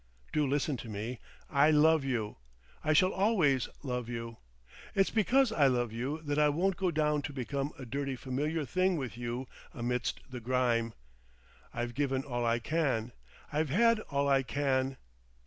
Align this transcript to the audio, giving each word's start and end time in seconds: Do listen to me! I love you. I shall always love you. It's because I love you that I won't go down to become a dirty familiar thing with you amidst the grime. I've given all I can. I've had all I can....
Do 0.33 0.47
listen 0.47 0.77
to 0.77 0.89
me! 0.89 1.19
I 1.47 1.69
love 1.69 2.03
you. 2.03 2.37
I 2.83 2.91
shall 2.91 3.13
always 3.13 3.69
love 3.83 4.09
you. 4.09 4.37
It's 4.95 5.11
because 5.11 5.51
I 5.51 5.67
love 5.67 5.91
you 5.91 6.23
that 6.23 6.39
I 6.39 6.49
won't 6.49 6.75
go 6.75 6.89
down 6.89 7.21
to 7.21 7.31
become 7.31 7.71
a 7.77 7.85
dirty 7.85 8.15
familiar 8.15 8.65
thing 8.65 8.97
with 8.97 9.15
you 9.15 9.45
amidst 9.75 10.21
the 10.27 10.39
grime. 10.39 10.95
I've 11.71 11.93
given 11.93 12.23
all 12.23 12.43
I 12.43 12.57
can. 12.57 13.11
I've 13.53 13.69
had 13.69 13.99
all 14.09 14.27
I 14.27 14.41
can.... 14.41 14.97